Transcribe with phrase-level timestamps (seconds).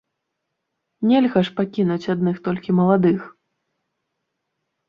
[1.11, 3.19] Нельга ж пакінуць адных толькі маладых.